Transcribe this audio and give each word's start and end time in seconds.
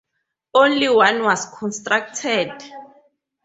Only 0.55 0.89
one 0.89 1.21
was 1.21 1.45
constructed. 1.59 2.51